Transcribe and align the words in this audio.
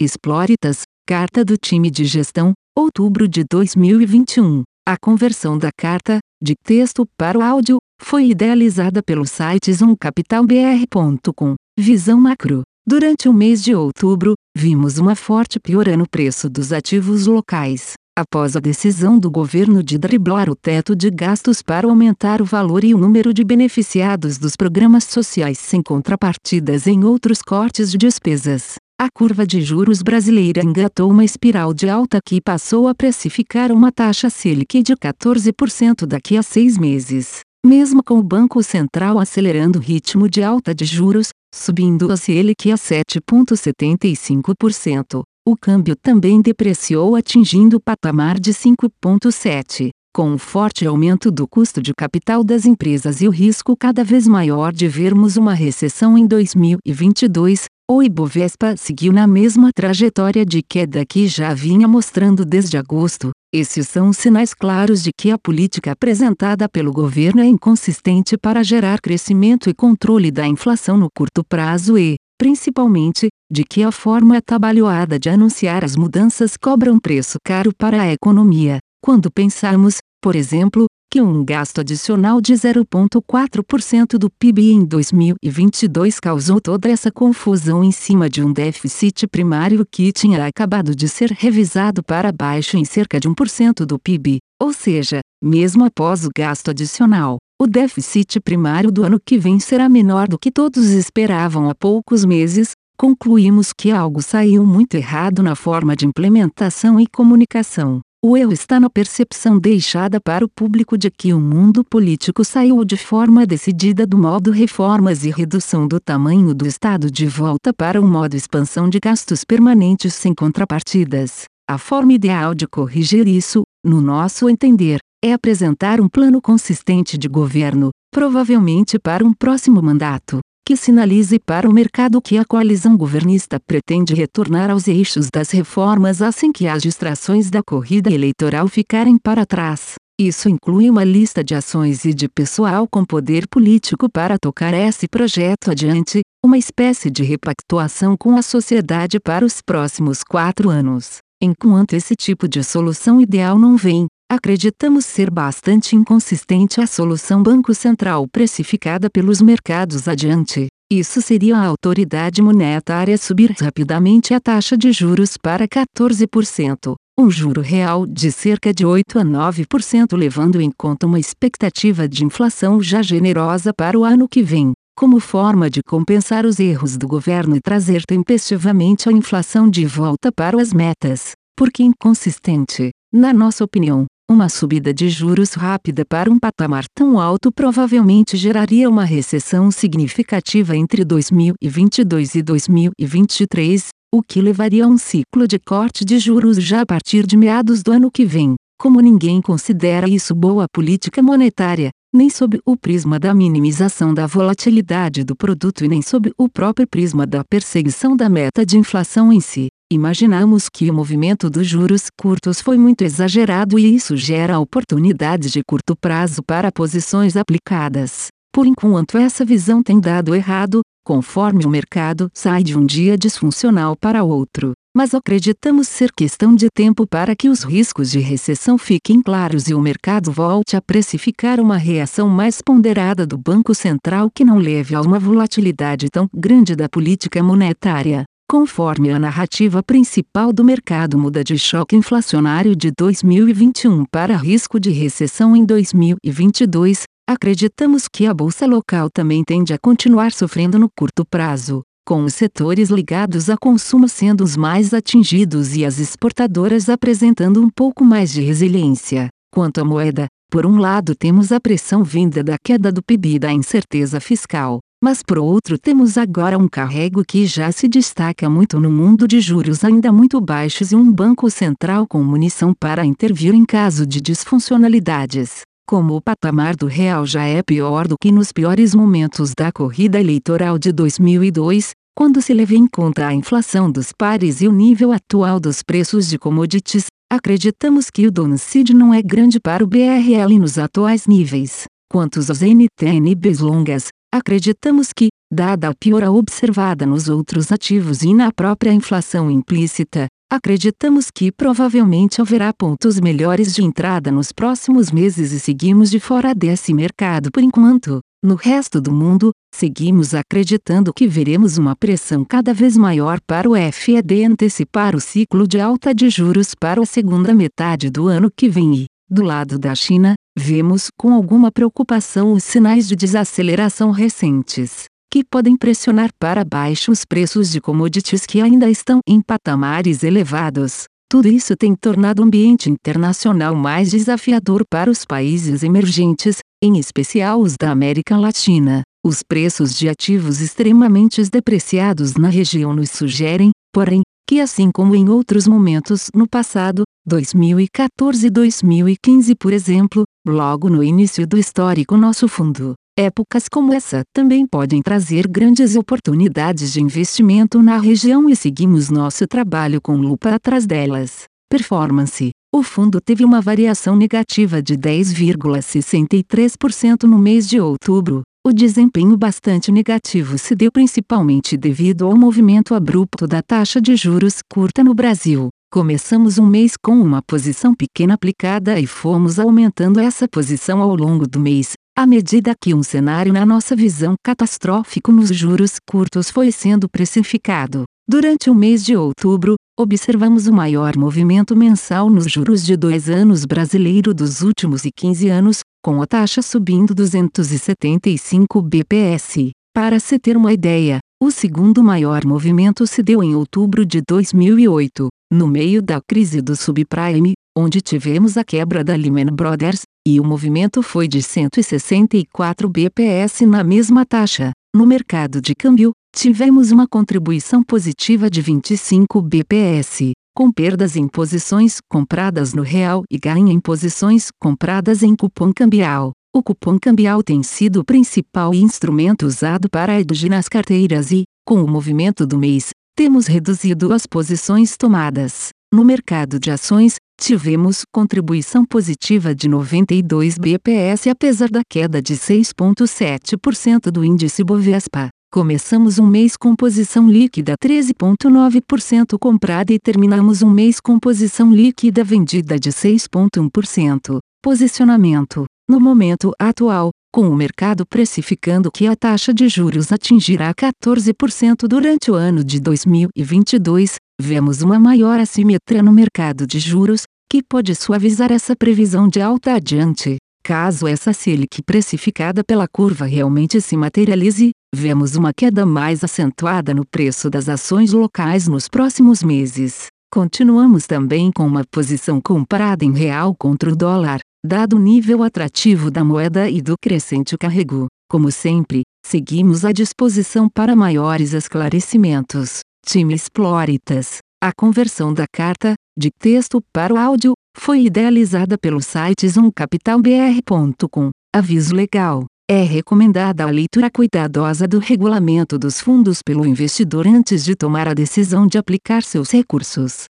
Exploritas, 0.00 0.82
Carta 1.06 1.44
do 1.44 1.56
Time 1.56 1.88
de 1.88 2.04
Gestão, 2.04 2.52
outubro 2.76 3.28
de 3.28 3.44
2021. 3.48 4.64
A 4.86 4.96
conversão 5.00 5.56
da 5.56 5.70
carta, 5.76 6.18
de 6.42 6.54
texto 6.64 7.06
para 7.16 7.38
o 7.38 7.42
áudio, 7.42 7.78
foi 8.02 8.30
idealizada 8.30 9.02
pelo 9.02 9.24
site 9.24 9.72
zoomcapitalbr.com. 9.72 11.54
Visão 11.78 12.20
macro. 12.20 12.62
Durante 12.86 13.28
o 13.28 13.32
mês 13.32 13.62
de 13.62 13.74
outubro, 13.74 14.34
vimos 14.56 14.98
uma 14.98 15.14
forte 15.14 15.60
piora 15.60 15.96
no 15.96 16.08
preço 16.08 16.50
dos 16.50 16.72
ativos 16.72 17.26
locais. 17.26 17.94
Após 18.16 18.56
a 18.56 18.60
decisão 18.60 19.18
do 19.18 19.30
governo 19.30 19.82
de 19.82 19.96
driblar 19.96 20.50
o 20.50 20.54
teto 20.54 20.94
de 20.94 21.10
gastos 21.10 21.62
para 21.62 21.86
aumentar 21.86 22.42
o 22.42 22.44
valor 22.44 22.84
e 22.84 22.94
o 22.94 22.98
número 22.98 23.32
de 23.32 23.42
beneficiados 23.42 24.38
dos 24.38 24.54
programas 24.54 25.04
sociais 25.04 25.58
sem 25.58 25.82
contrapartidas 25.82 26.86
em 26.86 27.04
outros 27.04 27.42
cortes 27.42 27.90
de 27.90 27.98
despesas, 27.98 28.76
a 29.04 29.10
curva 29.10 29.46
de 29.46 29.60
juros 29.60 30.02
brasileira 30.02 30.64
engatou 30.64 31.10
uma 31.10 31.24
espiral 31.24 31.74
de 31.74 31.90
alta 31.90 32.20
que 32.24 32.40
passou 32.40 32.88
a 32.88 32.94
precificar 32.94 33.70
uma 33.70 33.92
taxa 33.92 34.30
Selic 34.30 34.82
de 34.82 34.94
14% 34.94 36.06
daqui 36.06 36.38
a 36.38 36.42
seis 36.42 36.78
meses. 36.78 37.40
Mesmo 37.66 38.02
com 38.02 38.18
o 38.18 38.22
Banco 38.22 38.62
Central 38.62 39.18
acelerando 39.18 39.78
o 39.78 39.82
ritmo 39.82 40.26
de 40.26 40.42
alta 40.42 40.74
de 40.74 40.86
juros, 40.86 41.28
subindo 41.54 42.10
a 42.10 42.16
Selic 42.16 42.70
a 42.70 42.76
7,75%, 42.76 45.22
o 45.46 45.54
câmbio 45.54 45.94
também 45.96 46.40
depreciou 46.40 47.14
atingindo 47.14 47.76
o 47.76 47.80
patamar 47.80 48.40
de 48.40 48.52
5,7. 48.52 49.90
Com 50.14 50.32
o 50.34 50.38
forte 50.38 50.86
aumento 50.86 51.30
do 51.30 51.46
custo 51.48 51.82
de 51.82 51.92
capital 51.92 52.42
das 52.44 52.64
empresas 52.64 53.20
e 53.20 53.26
o 53.26 53.30
risco 53.30 53.76
cada 53.76 54.04
vez 54.04 54.28
maior 54.28 54.72
de 54.72 54.86
vermos 54.86 55.36
uma 55.36 55.52
recessão 55.52 56.16
em 56.16 56.24
2022, 56.24 57.64
o 57.90 58.02
Ibovespa 58.02 58.78
seguiu 58.78 59.12
na 59.12 59.26
mesma 59.26 59.70
trajetória 59.70 60.44
de 60.46 60.62
queda 60.62 61.04
que 61.04 61.28
já 61.28 61.52
vinha 61.52 61.86
mostrando 61.86 62.42
desde 62.42 62.78
agosto. 62.78 63.30
Esses 63.52 63.86
são 63.88 64.10
sinais 64.10 64.54
claros 64.54 65.02
de 65.02 65.10
que 65.14 65.30
a 65.30 65.36
política 65.36 65.92
apresentada 65.92 66.66
pelo 66.66 66.90
governo 66.90 67.42
é 67.42 67.46
inconsistente 67.46 68.38
para 68.38 68.62
gerar 68.62 69.02
crescimento 69.02 69.68
e 69.68 69.74
controle 69.74 70.30
da 70.30 70.46
inflação 70.46 70.96
no 70.96 71.08
curto 71.14 71.44
prazo 71.46 71.98
e, 71.98 72.14
principalmente, 72.38 73.28
de 73.52 73.64
que 73.64 73.82
a 73.82 73.92
forma 73.92 74.38
atabalhoada 74.38 75.18
de 75.18 75.28
anunciar 75.28 75.84
as 75.84 75.94
mudanças 75.94 76.56
cobra 76.56 76.90
um 76.90 76.98
preço 76.98 77.36
caro 77.44 77.70
para 77.76 78.00
a 78.00 78.10
economia. 78.10 78.78
Quando 79.04 79.30
pensamos, 79.30 79.98
por 80.22 80.34
exemplo, 80.34 80.86
que 81.14 81.22
um 81.22 81.44
gasto 81.44 81.80
adicional 81.80 82.40
de 82.40 82.52
0,4% 82.54 84.18
do 84.18 84.28
PIB 84.28 84.72
em 84.72 84.84
2022 84.84 86.18
causou 86.18 86.60
toda 86.60 86.88
essa 86.88 87.08
confusão 87.08 87.84
em 87.84 87.92
cima 87.92 88.28
de 88.28 88.42
um 88.42 88.52
déficit 88.52 89.24
primário 89.28 89.86
que 89.88 90.10
tinha 90.10 90.44
acabado 90.44 90.92
de 90.92 91.08
ser 91.08 91.30
revisado 91.30 92.02
para 92.02 92.32
baixo 92.32 92.76
em 92.76 92.84
cerca 92.84 93.20
de 93.20 93.28
1% 93.28 93.86
do 93.86 93.96
PIB, 93.96 94.38
ou 94.60 94.72
seja, 94.72 95.20
mesmo 95.40 95.84
após 95.84 96.24
o 96.24 96.30
gasto 96.36 96.72
adicional, 96.72 97.36
o 97.62 97.68
déficit 97.68 98.40
primário 98.40 98.90
do 98.90 99.04
ano 99.04 99.20
que 99.24 99.38
vem 99.38 99.60
será 99.60 99.88
menor 99.88 100.26
do 100.26 100.36
que 100.36 100.50
todos 100.50 100.90
esperavam 100.90 101.70
há 101.70 101.76
poucos 101.76 102.24
meses, 102.24 102.72
concluímos 102.98 103.72
que 103.72 103.92
algo 103.92 104.20
saiu 104.20 104.66
muito 104.66 104.96
errado 104.96 105.44
na 105.44 105.54
forma 105.54 105.94
de 105.94 106.06
implementação 106.06 106.98
e 106.98 107.06
comunicação. 107.06 108.00
O 108.26 108.38
erro 108.38 108.54
está 108.54 108.80
na 108.80 108.88
percepção 108.88 109.58
deixada 109.58 110.18
para 110.18 110.42
o 110.42 110.48
público 110.48 110.96
de 110.96 111.10
que 111.10 111.34
o 111.34 111.38
mundo 111.38 111.84
político 111.84 112.42
saiu 112.42 112.82
de 112.82 112.96
forma 112.96 113.44
decidida 113.44 114.06
do 114.06 114.16
modo 114.16 114.50
reformas 114.50 115.26
e 115.26 115.30
redução 115.30 115.86
do 115.86 116.00
tamanho 116.00 116.54
do 116.54 116.66
Estado 116.66 117.10
de 117.10 117.26
volta 117.26 117.70
para 117.70 118.00
o 118.00 118.08
modo 118.08 118.34
expansão 118.34 118.88
de 118.88 118.98
gastos 118.98 119.44
permanentes 119.44 120.14
sem 120.14 120.32
contrapartidas. 120.32 121.44
A 121.68 121.76
forma 121.76 122.14
ideal 122.14 122.54
de 122.54 122.66
corrigir 122.66 123.28
isso, 123.28 123.62
no 123.84 124.00
nosso 124.00 124.48
entender, 124.48 125.00
é 125.22 125.34
apresentar 125.34 126.00
um 126.00 126.08
plano 126.08 126.40
consistente 126.40 127.18
de 127.18 127.28
governo, 127.28 127.90
provavelmente 128.10 128.98
para 128.98 129.22
um 129.22 129.34
próximo 129.34 129.82
mandato 129.82 130.40
que 130.66 130.76
sinalize 130.76 131.38
para 131.38 131.68
o 131.68 131.72
mercado 131.72 132.22
que 132.22 132.38
a 132.38 132.44
coalizão 132.44 132.96
governista 132.96 133.60
pretende 133.60 134.14
retornar 134.14 134.70
aos 134.70 134.88
eixos 134.88 135.28
das 135.32 135.50
reformas 135.50 136.22
assim 136.22 136.50
que 136.50 136.66
as 136.66 136.82
distrações 136.82 137.50
da 137.50 137.62
corrida 137.62 138.10
eleitoral 138.10 138.66
ficarem 138.66 139.18
para 139.18 139.44
trás. 139.44 139.94
Isso 140.18 140.48
inclui 140.48 140.88
uma 140.88 141.02
lista 141.02 141.42
de 141.42 141.54
ações 141.54 142.04
e 142.04 142.14
de 142.14 142.28
pessoal 142.28 142.86
com 142.88 143.04
poder 143.04 143.46
político 143.48 144.08
para 144.08 144.38
tocar 144.38 144.72
esse 144.72 145.08
projeto 145.08 145.72
adiante, 145.72 146.22
uma 146.44 146.56
espécie 146.56 147.10
de 147.10 147.24
repactuação 147.24 148.16
com 148.16 148.36
a 148.36 148.42
sociedade 148.42 149.18
para 149.18 149.44
os 149.44 149.60
próximos 149.60 150.22
quatro 150.22 150.70
anos. 150.70 151.18
Enquanto 151.42 151.94
esse 151.94 152.14
tipo 152.14 152.48
de 152.48 152.62
solução 152.62 153.20
ideal 153.20 153.58
não 153.58 153.76
vem, 153.76 154.06
Acreditamos 154.30 155.04
ser 155.04 155.30
bastante 155.30 155.94
inconsistente 155.94 156.80
a 156.80 156.86
solução 156.86 157.42
Banco 157.42 157.74
Central 157.74 158.26
precificada 158.26 159.10
pelos 159.10 159.40
mercados 159.40 160.08
adiante. 160.08 160.68
Isso 160.90 161.20
seria 161.20 161.56
a 161.56 161.66
autoridade 161.66 162.40
monetária 162.40 163.18
subir 163.18 163.54
rapidamente 163.60 164.32
a 164.32 164.40
taxa 164.40 164.76
de 164.76 164.92
juros 164.92 165.36
para 165.36 165.68
14%, 165.68 166.94
um 167.18 167.30
juro 167.30 167.60
real 167.60 168.06
de 168.06 168.32
cerca 168.32 168.72
de 168.72 168.84
8 168.84 169.18
a 169.18 169.24
9%, 169.24 170.16
levando 170.16 170.60
em 170.60 170.70
conta 170.76 171.06
uma 171.06 171.18
expectativa 171.18 172.08
de 172.08 172.24
inflação 172.24 172.82
já 172.82 173.02
generosa 173.02 173.72
para 173.72 173.98
o 173.98 174.04
ano 174.04 174.28
que 174.28 174.42
vem, 174.42 174.72
como 174.96 175.20
forma 175.20 175.68
de 175.68 175.82
compensar 175.82 176.46
os 176.46 176.58
erros 176.58 176.96
do 176.96 177.06
governo 177.06 177.56
e 177.56 177.60
trazer 177.60 178.02
tempestivamente 178.06 179.08
a 179.08 179.12
inflação 179.12 179.68
de 179.68 179.84
volta 179.84 180.30
para 180.32 180.60
as 180.60 180.72
metas. 180.72 181.32
Porque 181.56 181.82
inconsistente, 181.82 182.90
na 183.12 183.32
nossa 183.32 183.62
opinião, 183.62 184.06
uma 184.30 184.48
subida 184.48 184.92
de 184.92 185.08
juros 185.10 185.52
rápida 185.52 186.02
para 186.04 186.30
um 186.30 186.38
patamar 186.38 186.84
tão 186.94 187.20
alto 187.20 187.52
provavelmente 187.52 188.36
geraria 188.36 188.88
uma 188.88 189.04
recessão 189.04 189.70
significativa 189.70 190.74
entre 190.74 191.04
2022 191.04 192.34
e 192.34 192.42
2023, 192.42 193.88
o 194.14 194.22
que 194.22 194.40
levaria 194.40 194.86
a 194.86 194.88
um 194.88 194.96
ciclo 194.96 195.46
de 195.46 195.58
corte 195.58 196.04
de 196.04 196.18
juros 196.18 196.56
já 196.56 196.80
a 196.80 196.86
partir 196.86 197.26
de 197.26 197.36
meados 197.36 197.82
do 197.82 197.92
ano 197.92 198.10
que 198.10 198.24
vem. 198.24 198.54
Como 198.80 199.00
ninguém 199.00 199.42
considera 199.42 200.08
isso 200.08 200.34
boa 200.34 200.66
política 200.72 201.22
monetária, 201.22 201.90
nem 202.14 202.30
sob 202.30 202.60
o 202.64 202.76
prisma 202.76 203.18
da 203.18 203.34
minimização 203.34 204.14
da 204.14 204.24
volatilidade 204.24 205.24
do 205.24 205.34
produto 205.34 205.84
e 205.84 205.88
nem 205.88 206.00
sob 206.00 206.32
o 206.38 206.48
próprio 206.48 206.86
prisma 206.86 207.26
da 207.26 207.42
perseguição 207.42 208.16
da 208.16 208.28
meta 208.28 208.64
de 208.64 208.78
inflação 208.78 209.32
em 209.32 209.40
si. 209.40 209.66
Imaginamos 209.92 210.68
que 210.68 210.88
o 210.88 210.94
movimento 210.94 211.50
dos 211.50 211.66
juros 211.66 212.06
curtos 212.16 212.60
foi 212.60 212.78
muito 212.78 213.02
exagerado 213.02 213.80
e 213.80 213.96
isso 213.96 214.16
gera 214.16 214.60
oportunidades 214.60 215.50
de 215.50 215.60
curto 215.66 215.96
prazo 216.00 216.40
para 216.40 216.70
posições 216.70 217.36
aplicadas. 217.36 218.28
Por 218.52 218.64
enquanto, 218.64 219.18
essa 219.18 219.44
visão 219.44 219.82
tem 219.82 219.98
dado 219.98 220.36
errado, 220.36 220.82
conforme 221.04 221.66
o 221.66 221.70
mercado 221.70 222.30
sai 222.32 222.62
de 222.62 222.76
um 222.76 222.84
dia 222.84 223.16
disfuncional 223.18 223.94
para 223.94 224.24
outro. 224.24 224.72
Mas 224.96 225.12
acreditamos 225.12 225.88
ser 225.88 226.10
questão 226.12 226.54
de 226.54 226.68
tempo 226.74 227.06
para 227.06 227.36
que 227.36 227.48
os 227.48 227.62
riscos 227.62 228.10
de 228.10 228.20
recessão 228.20 228.78
fiquem 228.78 229.20
claros 229.20 229.68
e 229.68 229.74
o 229.74 229.80
mercado 229.80 230.32
volte 230.32 230.76
a 230.76 230.80
precificar 230.80 231.60
uma 231.60 231.76
reação 231.76 232.28
mais 232.28 232.62
ponderada 232.62 233.26
do 233.26 233.36
Banco 233.36 233.74
Central 233.74 234.30
que 234.32 234.44
não 234.44 234.56
leve 234.56 234.94
a 234.94 235.00
uma 235.00 235.18
volatilidade 235.18 236.08
tão 236.10 236.28
grande 236.32 236.74
da 236.74 236.88
política 236.88 237.42
monetária. 237.42 238.24
Conforme 238.48 239.10
a 239.10 239.18
narrativa 239.18 239.82
principal 239.82 240.52
do 240.52 240.62
mercado 240.62 241.18
muda 241.18 241.42
de 241.42 241.58
choque 241.58 241.96
inflacionário 241.96 242.76
de 242.76 242.92
2021 242.96 244.04
para 244.04 244.36
risco 244.36 244.78
de 244.78 244.90
recessão 244.90 245.56
em 245.56 245.64
2022, 245.64 247.04
acreditamos 247.28 248.06
que 248.08 248.26
a 248.26 248.34
bolsa 248.34 248.66
local 248.66 249.10
também 249.10 249.42
tende 249.44 249.72
a 249.72 249.78
continuar 249.78 250.32
sofrendo 250.32 250.78
no 250.78 250.88
curto 250.88 251.24
prazo, 251.24 251.82
com 252.06 252.24
os 252.24 252.34
setores 252.34 252.90
ligados 252.90 253.50
a 253.50 253.56
consumo 253.56 254.08
sendo 254.08 254.44
os 254.44 254.56
mais 254.56 254.94
atingidos 254.94 255.74
e 255.74 255.84
as 255.84 255.98
exportadoras 255.98 256.88
apresentando 256.88 257.60
um 257.62 257.68
pouco 257.68 258.04
mais 258.04 258.32
de 258.32 258.40
resiliência. 258.40 259.28
Quanto 259.52 259.80
à 259.80 259.84
moeda, 259.84 260.26
por 260.50 260.66
um 260.66 260.78
lado 260.78 261.14
temos 261.14 261.50
a 261.50 261.60
pressão 261.60 262.04
vinda 262.04 262.42
da 262.42 262.56
queda 262.62 262.92
do 262.92 263.02
PIB 263.02 263.34
e 263.34 263.38
da 263.38 263.52
incerteza 263.52 264.20
fiscal, 264.20 264.80
mas 265.02 265.22
por 265.22 265.38
outro 265.38 265.78
temos 265.78 266.16
agora 266.16 266.56
um 266.58 266.68
carrego 266.68 267.24
que 267.26 267.46
já 267.46 267.72
se 267.72 267.88
destaca 267.88 268.48
muito 268.48 268.78
no 268.78 268.90
mundo 268.90 269.26
de 269.26 269.40
juros 269.40 269.84
ainda 269.84 270.12
muito 270.12 270.40
baixos 270.40 270.92
e 270.92 270.96
um 270.96 271.12
banco 271.12 271.50
central 271.50 272.06
com 272.06 272.22
munição 272.22 272.72
para 272.72 273.04
intervir 273.04 273.54
em 273.54 273.64
caso 273.64 274.06
de 274.06 274.20
disfuncionalidades. 274.20 275.62
Como 275.86 276.16
o 276.16 276.20
patamar 276.20 276.74
do 276.74 276.86
real 276.86 277.26
já 277.26 277.44
é 277.44 277.62
pior 277.62 278.08
do 278.08 278.16
que 278.18 278.32
nos 278.32 278.52
piores 278.52 278.94
momentos 278.94 279.52
da 279.56 279.70
corrida 279.70 280.18
eleitoral 280.18 280.78
de 280.78 280.90
2002, 280.90 281.90
quando 282.16 282.40
se 282.40 282.54
leva 282.54 282.74
em 282.74 282.86
conta 282.86 283.26
a 283.26 283.34
inflação 283.34 283.90
dos 283.90 284.10
pares 284.10 284.62
e 284.62 284.68
o 284.68 284.72
nível 284.72 285.12
atual 285.12 285.60
dos 285.60 285.82
preços 285.82 286.26
de 286.26 286.38
commodities, 286.38 287.06
acreditamos 287.30 288.08
que 288.08 288.26
o 288.26 288.30
downside 288.30 288.94
não 288.94 289.12
é 289.12 289.20
grande 289.20 289.60
para 289.60 289.84
o 289.84 289.86
BRL 289.86 290.58
nos 290.58 290.78
atuais 290.78 291.26
níveis. 291.26 291.84
Quanto 292.10 292.38
às 292.38 292.62
NTNBs 292.62 293.58
longas, 293.58 294.08
Acreditamos 294.34 295.12
que, 295.12 295.28
dada 295.48 295.90
a 295.90 295.94
piora 295.94 296.28
observada 296.32 297.06
nos 297.06 297.28
outros 297.28 297.70
ativos 297.70 298.22
e 298.22 298.34
na 298.34 298.50
própria 298.50 298.92
inflação 298.92 299.48
implícita, 299.48 300.26
acreditamos 300.54 301.30
que 301.30 301.50
provavelmente 301.50 302.40
haverá 302.40 302.72
pontos 302.72 303.20
melhores 303.20 303.74
de 303.74 303.82
entrada 303.82 304.30
nos 304.30 304.52
próximos 304.52 305.10
meses 305.10 305.52
e 305.52 305.60
seguimos 305.60 306.10
de 306.10 306.20
fora 306.20 306.54
desse 306.54 306.94
mercado 306.94 307.50
por 307.50 307.62
enquanto. 307.62 308.20
No 308.42 308.54
resto 308.54 309.00
do 309.00 309.10
mundo, 309.10 309.52
seguimos 309.74 310.34
acreditando 310.34 311.12
que 311.12 311.26
veremos 311.26 311.78
uma 311.78 311.96
pressão 311.96 312.44
cada 312.44 312.74
vez 312.74 312.96
maior 312.96 313.40
para 313.46 313.68
o 313.68 313.74
FED 313.74 314.44
antecipar 314.44 315.16
o 315.16 315.20
ciclo 315.20 315.66
de 315.66 315.80
alta 315.80 316.14
de 316.14 316.28
juros 316.28 316.74
para 316.74 317.00
a 317.00 317.06
segunda 317.06 317.54
metade 317.54 318.10
do 318.10 318.28
ano 318.28 318.50
que 318.54 318.68
vem 318.68 318.94
e, 318.94 319.06
do 319.30 319.42
lado 319.42 319.78
da 319.78 319.94
China, 319.94 320.34
vemos 320.56 321.08
com 321.16 321.32
alguma 321.32 321.72
preocupação 321.72 322.52
os 322.52 322.62
sinais 322.62 323.08
de 323.08 323.16
desaceleração 323.16 324.10
recentes, 324.10 325.06
que 325.34 325.42
podem 325.42 325.76
pressionar 325.76 326.30
para 326.38 326.64
baixo 326.64 327.10
os 327.10 327.24
preços 327.24 327.68
de 327.68 327.80
commodities 327.80 328.46
que 328.46 328.60
ainda 328.60 328.88
estão 328.88 329.18
em 329.26 329.40
patamares 329.40 330.22
elevados. 330.22 331.06
Tudo 331.28 331.48
isso 331.48 331.74
tem 331.76 331.92
tornado 331.96 332.40
o 332.40 332.44
ambiente 332.44 332.88
internacional 332.88 333.74
mais 333.74 334.12
desafiador 334.12 334.84
para 334.88 335.10
os 335.10 335.24
países 335.24 335.82
emergentes, 335.82 336.58
em 336.80 337.00
especial 337.00 337.60
os 337.60 337.74
da 337.76 337.90
América 337.90 338.36
Latina. 338.36 339.02
Os 339.26 339.42
preços 339.42 339.98
de 339.98 340.08
ativos 340.08 340.60
extremamente 340.60 341.42
depreciados 341.50 342.36
na 342.36 342.48
região 342.48 342.94
nos 342.94 343.10
sugerem, 343.10 343.72
porém, 343.92 344.22
que 344.48 344.60
assim 344.60 344.88
como 344.94 345.16
em 345.16 345.28
outros 345.28 345.66
momentos 345.66 346.28
no 346.32 346.46
passado, 346.48 347.02
2014 347.26 348.46
e 348.46 348.50
2015 348.50 349.56
por 349.56 349.72
exemplo, 349.72 350.22
logo 350.46 350.88
no 350.88 351.02
início 351.02 351.44
do 351.44 351.58
histórico 351.58 352.16
nosso 352.16 352.46
fundo, 352.46 352.94
épocas 353.18 353.68
como 353.68 353.92
essa 353.92 354.22
também 354.34 354.66
podem 354.66 355.02
trazer 355.02 355.46
grandes 355.46 355.96
oportunidades 355.96 356.92
de 356.92 357.02
investimento 357.02 357.82
na 357.82 357.98
região 357.98 358.48
e 358.48 358.56
seguimos 358.56 359.10
nosso 359.10 359.46
trabalho 359.46 360.00
com 360.00 360.16
lupa 360.16 360.54
atrás 360.54 360.86
delas. 360.86 361.44
Performance 361.70 362.52
o 362.74 362.82
fundo 362.82 363.20
teve 363.20 363.44
uma 363.44 363.60
variação 363.60 364.16
negativa 364.16 364.82
de 364.82 364.98
10,63% 364.98 367.22
no 367.22 367.38
mês 367.38 367.68
de 367.68 367.78
outubro. 367.78 368.42
O 368.66 368.72
desempenho 368.72 369.36
bastante 369.36 369.92
negativo 369.92 370.58
se 370.58 370.74
deu 370.74 370.90
principalmente 370.90 371.76
devido 371.76 372.26
ao 372.26 372.36
movimento 372.36 372.92
abrupto 372.92 373.46
da 373.46 373.62
taxa 373.62 374.00
de 374.00 374.16
juros 374.16 374.58
curta 374.68 375.04
no 375.04 375.14
Brasil. 375.14 375.68
Começamos 375.88 376.58
um 376.58 376.66
mês 376.66 376.94
com 377.00 377.12
uma 377.12 377.40
posição 377.40 377.94
pequena 377.94 378.34
aplicada 378.34 378.98
e 378.98 379.06
fomos 379.06 379.60
aumentando 379.60 380.18
essa 380.18 380.48
posição 380.48 381.00
ao 381.00 381.14
longo 381.14 381.46
do 381.46 381.60
mês, 381.60 381.92
à 382.16 382.26
medida 382.26 382.74
que 382.80 382.94
um 382.94 383.02
cenário 383.02 383.52
na 383.52 383.66
nossa 383.66 383.96
visão 383.96 384.36
catastrófico 384.42 385.32
nos 385.32 385.48
juros 385.48 385.98
curtos 386.08 386.48
foi 386.48 386.70
sendo 386.70 387.08
precificado. 387.08 388.04
Durante 388.26 388.70
o 388.70 388.74
mês 388.74 389.04
de 389.04 389.16
outubro, 389.16 389.74
observamos 389.98 390.68
o 390.68 390.72
maior 390.72 391.16
movimento 391.16 391.76
mensal 391.76 392.30
nos 392.30 392.50
juros 392.50 392.84
de 392.84 392.96
dois 392.96 393.28
anos 393.28 393.64
brasileiro 393.64 394.32
dos 394.32 394.62
últimos 394.62 395.02
15 395.14 395.48
anos, 395.48 395.80
com 396.02 396.22
a 396.22 396.26
taxa 396.26 396.62
subindo 396.62 397.14
275 397.14 398.80
bps. 398.80 399.70
Para 399.92 400.20
se 400.20 400.38
ter 400.38 400.56
uma 400.56 400.72
ideia, 400.72 401.18
o 401.42 401.50
segundo 401.50 402.02
maior 402.02 402.44
movimento 402.46 403.06
se 403.06 403.22
deu 403.22 403.42
em 403.42 403.54
outubro 403.54 404.06
de 404.06 404.22
2008, 404.26 405.28
no 405.52 405.66
meio 405.66 406.00
da 406.00 406.20
crise 406.20 406.62
do 406.62 406.74
subprime, 406.76 407.54
onde 407.76 408.00
tivemos 408.00 408.56
a 408.56 408.64
quebra 408.64 409.02
da 409.02 409.16
Lehman 409.16 409.46
Brothers, 409.46 410.02
e 410.26 410.38
o 410.38 410.44
movimento 410.44 411.02
foi 411.02 411.26
de 411.26 411.42
164 411.42 412.88
bps 412.88 413.60
na 413.62 413.82
mesma 413.82 414.24
taxa. 414.24 414.72
No 414.94 415.04
mercado 415.04 415.60
de 415.60 415.74
câmbio, 415.74 416.12
tivemos 416.34 416.92
uma 416.92 417.06
contribuição 417.08 417.82
positiva 417.82 418.48
de 418.48 418.60
25 418.60 419.42
bps, 419.42 420.32
com 420.56 420.70
perdas 420.70 421.16
em 421.16 421.26
posições 421.26 421.98
compradas 422.08 422.72
no 422.72 422.82
real 422.82 423.24
e 423.30 423.38
ganho 423.38 423.68
em 423.68 423.80
posições 423.80 424.48
compradas 424.60 425.22
em 425.22 425.34
cupom 425.34 425.72
cambial. 425.74 426.30
O 426.54 426.62
cupom 426.62 426.96
cambial 426.96 427.42
tem 427.42 427.64
sido 427.64 428.00
o 428.00 428.04
principal 428.04 428.72
instrumento 428.72 429.44
usado 429.44 429.90
para 429.90 430.20
hedge 430.20 430.48
nas 430.48 430.68
carteiras 430.68 431.32
e, 431.32 431.42
com 431.66 431.82
o 431.82 431.88
movimento 431.88 432.46
do 432.46 432.56
mês, 432.56 432.90
temos 433.16 433.48
reduzido 433.48 434.12
as 434.12 434.26
posições 434.26 434.96
tomadas. 434.96 435.70
No 435.92 436.04
mercado 436.04 436.58
de 436.58 436.70
ações, 436.70 437.16
tivemos 437.40 438.04
contribuição 438.12 438.84
positiva 438.84 439.54
de 439.54 439.68
92 439.68 440.56
bps 440.58 441.28
apesar 441.28 441.70
da 441.70 441.82
queda 441.88 442.20
de 442.20 442.34
6,7% 442.34 444.10
do 444.10 444.24
índice 444.24 444.64
Bovespa. 444.64 445.28
Começamos 445.52 446.18
um 446.18 446.26
mês 446.26 446.56
com 446.56 446.74
posição 446.74 447.28
líquida 447.30 447.74
13,9% 447.80 449.38
comprada 449.38 449.92
e 449.92 450.00
terminamos 450.00 450.62
um 450.62 450.70
mês 450.70 450.98
com 450.98 451.16
posição 451.16 451.72
líquida 451.72 452.24
vendida 452.24 452.76
de 452.76 452.90
6,1%. 452.90 454.38
Posicionamento: 454.60 455.64
No 455.88 456.00
momento 456.00 456.52
atual, 456.58 457.10
com 457.34 457.48
o 457.48 457.56
mercado 457.56 458.06
precificando 458.06 458.92
que 458.92 459.08
a 459.08 459.16
taxa 459.16 459.52
de 459.52 459.68
juros 459.68 460.12
atingirá 460.12 460.72
14% 460.72 461.88
durante 461.88 462.30
o 462.30 462.34
ano 462.34 462.62
de 462.62 462.78
2022, 462.78 464.14
vemos 464.40 464.82
uma 464.82 465.00
maior 465.00 465.40
assimetria 465.40 466.00
no 466.00 466.12
mercado 466.12 466.64
de 466.64 466.78
juros, 466.78 467.22
que 467.50 467.60
pode 467.60 467.92
suavizar 467.96 468.52
essa 468.52 468.76
previsão 468.76 469.26
de 469.26 469.40
alta 469.40 469.72
adiante. 469.72 470.36
Caso 470.62 471.08
essa 471.08 471.32
Selic 471.32 471.82
precificada 471.82 472.62
pela 472.62 472.86
curva 472.86 473.24
realmente 473.24 473.80
se 473.80 473.96
materialize, 473.96 474.70
vemos 474.94 475.34
uma 475.34 475.52
queda 475.52 475.84
mais 475.84 476.22
acentuada 476.22 476.94
no 476.94 477.04
preço 477.04 477.50
das 477.50 477.68
ações 477.68 478.12
locais 478.12 478.68
nos 478.68 478.88
próximos 478.88 479.42
meses. 479.42 480.06
Continuamos 480.32 481.04
também 481.08 481.50
com 481.50 481.66
uma 481.66 481.82
posição 481.90 482.40
comprada 482.40 483.04
em 483.04 483.12
real 483.12 483.56
contra 483.56 483.92
o 483.92 483.96
dólar, 483.96 484.38
dado 484.64 484.96
o 484.96 484.98
nível 484.98 485.42
atrativo 485.42 486.10
da 486.10 486.24
moeda 486.24 486.70
e 486.70 486.80
do 486.80 486.94
crescente 486.98 487.58
carrego. 487.58 488.06
Como 488.30 488.50
sempre, 488.50 489.02
seguimos 489.24 489.84
à 489.84 489.92
disposição 489.92 490.68
para 490.68 490.96
maiores 490.96 491.52
esclarecimentos. 491.52 492.80
Time 493.06 493.34
Exploritas. 493.34 494.38
A 494.62 494.72
conversão 494.74 495.34
da 495.34 495.44
carta, 495.52 495.92
de 496.18 496.30
texto 496.30 496.80
para 496.90 497.12
o 497.12 497.18
áudio, 497.18 497.52
foi 497.76 498.06
idealizada 498.06 498.78
pelo 498.78 499.02
site 499.02 499.46
zoomcapitalbr.com. 499.46 501.30
Aviso 501.54 501.94
legal. 501.94 502.46
É 502.66 502.82
recomendada 502.82 503.64
a 503.64 503.70
leitura 503.70 504.10
cuidadosa 504.10 504.88
do 504.88 504.98
regulamento 504.98 505.78
dos 505.78 506.00
fundos 506.00 506.40
pelo 506.42 506.64
investidor 506.64 507.26
antes 507.28 507.62
de 507.62 507.76
tomar 507.76 508.08
a 508.08 508.14
decisão 508.14 508.66
de 508.66 508.78
aplicar 508.78 509.22
seus 509.22 509.50
recursos. 509.50 510.24